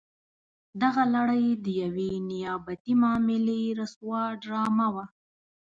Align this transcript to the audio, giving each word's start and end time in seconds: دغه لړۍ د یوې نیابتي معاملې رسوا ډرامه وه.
دغه 0.81 1.03
لړۍ 1.15 1.45
د 1.63 1.65
یوې 1.81 2.11
نیابتي 2.29 2.93
معاملې 3.01 3.61
رسوا 3.79 4.21
ډرامه 4.43 4.87
وه. 4.93 5.05